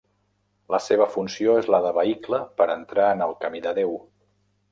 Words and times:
La 0.75 0.79
seva 0.85 1.05
funció 1.15 1.53
és 1.63 1.69
la 1.75 1.81
de 1.85 1.91
vehicle 1.99 2.41
per 2.61 2.69
entrar 2.79 3.09
en 3.17 3.21
el 3.29 3.35
camí 3.45 3.61
de 3.67 3.75
Déu. 3.81 3.93